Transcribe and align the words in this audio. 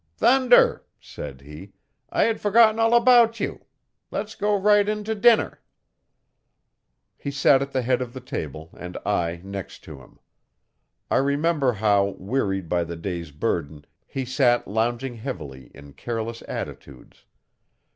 'Thunder!' 0.17 0.83
said 0.99 1.41
he, 1.41 1.73
'I 2.09 2.23
had 2.23 2.41
forgotten 2.41 2.79
all 2.79 2.95
about 2.95 3.39
you. 3.39 3.67
Let's 4.09 4.33
go 4.33 4.55
right 4.57 4.89
in 4.89 5.03
to 5.03 5.13
dinner. 5.13 5.61
He 7.15 7.29
sat 7.29 7.61
at 7.61 7.71
the 7.71 7.83
head 7.83 8.01
of 8.01 8.11
the 8.11 8.19
table 8.19 8.71
and 8.75 8.97
I 9.05 9.41
next 9.43 9.83
to 9.83 9.99
him. 10.01 10.17
I 11.11 11.17
remember 11.17 11.73
how, 11.73 12.15
wearied 12.17 12.67
by 12.67 12.83
the 12.83 12.97
day's 12.97 13.29
burden, 13.29 13.85
he 14.07 14.25
sat, 14.25 14.67
lounging 14.67 15.17
heavily, 15.17 15.69
in 15.75 15.93
careless 15.93 16.41
attitudes. 16.47 17.25